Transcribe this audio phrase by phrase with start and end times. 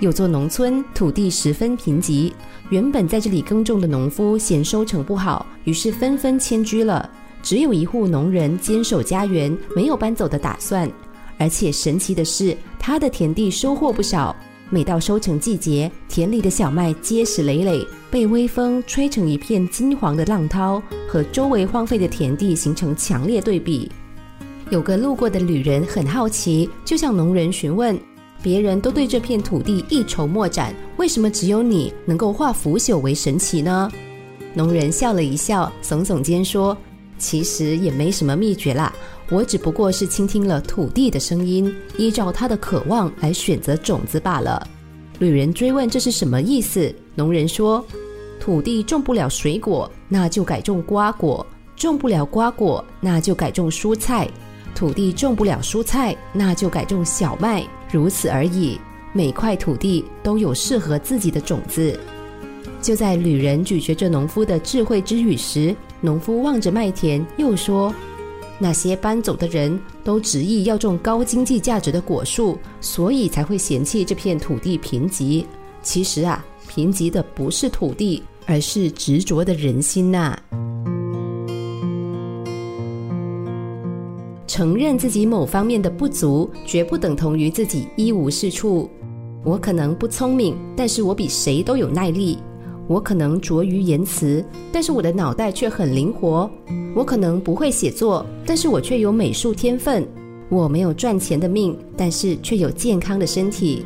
[0.00, 2.30] 有座农村土地十分贫瘠，
[2.68, 7.08] 原本在这里耕种的农夫嫌收成不好，于是纷纷迁居了。
[7.42, 10.90] 只有一户农人坚守家园，没有搬走的打算。
[11.38, 14.36] 而且神奇的是，他的田地收获不少。
[14.68, 23.90] 每到收成季节，田里的小麦结实累累，被微风吹成一片金黄的浪涛，和周围荒废的田地形成强烈对比。
[24.68, 27.96] 有个路过的旅人很好奇，就向农人询问
[28.42, 33.90] ：“别人都对这片土地一筹莫展，为什么只有你能够化腐朽为神奇呢？”
[34.54, 36.76] 农人笑了一笑，耸耸肩说
[37.18, 38.92] ：“其实也没什么秘诀啦。”
[39.28, 44.64] 我只不过是倾听了土地的声音，依照它的渴望来选择种子罢了。
[45.18, 47.84] 旅人追问这是什么意思，农人说
[48.38, 54.28] ：“土地种不了水果，那就改种瓜果；种不了瓜果，那就改种蔬菜；
[54.76, 57.66] 土地种不了蔬菜，那就改种小麦。
[57.90, 58.78] 如此而已。
[59.12, 61.98] 每块土地都有适合自己的种子。”
[62.82, 67.92] 就在旅人咀嚼着农夫的智慧之语时，农夫望着麦田，又说。
[68.58, 75.44] 那些搬走的人都执意要种高经济价值的果树，所以才会嫌弃这片土地贫瘠。
[75.82, 80.38] 其实啊，贫瘠的不是土地，而是执着的人心呐。
[84.56, 88.88] 承认自己某方面的不足，绝不等同于自己一无是处。
[89.44, 92.38] 我可能不聪明，但是我比谁都有耐力。
[92.88, 96.50] 我可能拙于言辞，但是我的脑袋却很灵活。
[96.94, 100.08] 我可能不会写作，但是我却有美术天分。
[100.48, 103.84] 我没有赚钱的命，但是却有健康的身体。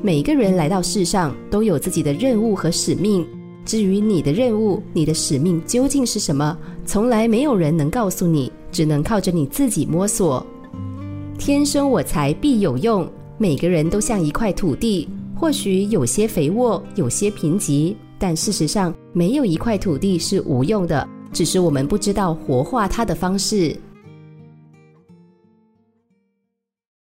[0.00, 3.26] 每个人来到世上都有自己的任务和使命。
[3.64, 10.46] 至于你的任务、你的使命究竟是什么，从来没有人能告诉你，只能靠着你自己摸索。
[11.38, 15.08] 天生我材必有用，每个人都像一块土地。
[15.34, 23.74] 或许有些肥沃，有些贫瘠，但事实上没有一块土地是无用的，只是我们不知道活化它的方式。